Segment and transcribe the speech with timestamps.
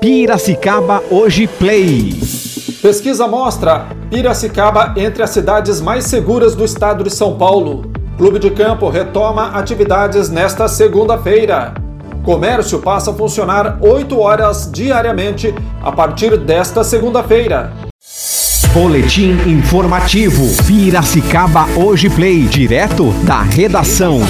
[0.00, 2.12] Piracicaba Hoje Play.
[2.82, 7.90] Pesquisa mostra Piracicaba entre as cidades mais seguras do estado de São Paulo.
[8.16, 11.74] Clube de Campo retoma atividades nesta segunda-feira.
[12.24, 17.72] Comércio passa a funcionar 8 horas diariamente a partir desta segunda-feira.
[18.72, 20.44] Boletim informativo.
[20.66, 22.42] Piracicaba Hoje Play.
[22.42, 24.20] Direto da redação.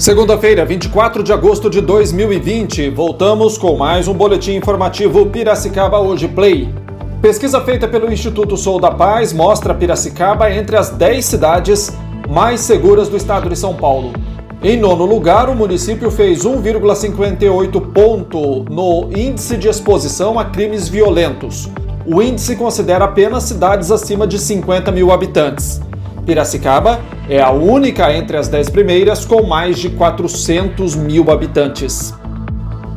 [0.00, 6.72] Segunda-feira, 24 de agosto de 2020, voltamos com mais um boletim informativo Piracicaba Hoje Play.
[7.20, 11.92] Pesquisa feita pelo Instituto Sou da Paz mostra Piracicaba entre as 10 cidades
[12.30, 14.14] mais seguras do estado de São Paulo.
[14.62, 21.68] Em nono lugar, o município fez 1,58 ponto no índice de exposição a crimes violentos.
[22.06, 25.78] O índice considera apenas cidades acima de 50 mil habitantes.
[26.24, 32.14] Piracicaba é a única entre as dez primeiras com mais de 400 mil habitantes.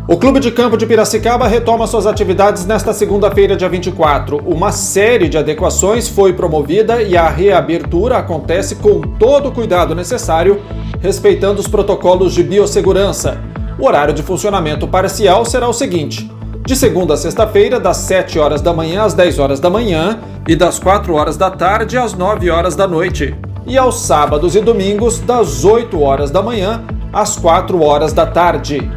[0.05, 4.38] O Clube de Campo de Piracicaba retoma suas atividades nesta segunda-feira, dia 24.
[4.45, 10.61] Uma série de adequações foi promovida e a reabertura acontece com todo o cuidado necessário,
[10.99, 13.39] respeitando os protocolos de biossegurança.
[13.80, 16.30] O horário de funcionamento parcial será o seguinte:
[16.65, 20.55] de segunda a sexta-feira, das 7 horas da manhã às 10 horas da manhã e
[20.55, 23.36] das 4 horas da tarde às 9 horas da noite.
[23.66, 28.89] E aos sábados e domingos, das 8 horas da manhã às 4 horas da tarde.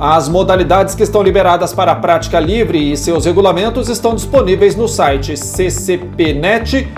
[0.00, 4.88] As modalidades que estão liberadas para a prática livre e seus regulamentos estão disponíveis no
[4.88, 6.88] site ccpnet.com.br.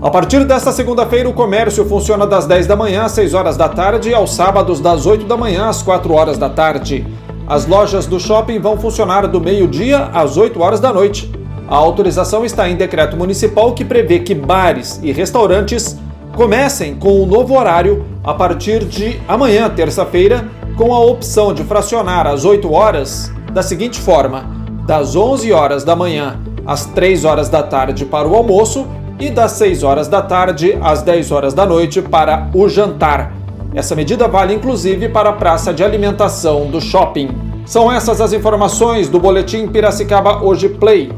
[0.03, 3.69] A partir desta segunda-feira, o comércio funciona das 10 da manhã às 6 horas da
[3.69, 7.07] tarde e aos sábados das 8 da manhã às 4 horas da tarde.
[7.49, 11.31] As lojas do shopping vão funcionar do meio-dia às 8 horas da noite.
[11.69, 15.97] A autorização está em decreto municipal que prevê que bares e restaurantes
[16.35, 22.27] comecem com o novo horário a partir de amanhã, terça-feira, com a opção de fracionar
[22.27, 24.45] as 8 horas da seguinte forma:
[24.85, 28.89] das 11 horas da manhã às 3 horas da tarde para o almoço
[29.21, 33.46] e das 6 horas da tarde às 10 horas da noite para o jantar.
[33.77, 37.29] Essa medida vale inclusive para a praça de alimentação do shopping.
[37.67, 41.13] São essas as informações do Boletim Piracicaba Hoje Play.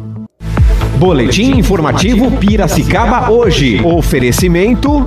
[0.97, 3.81] Boletim informativo Piracicaba Hoje.
[3.85, 5.07] Oferecimento.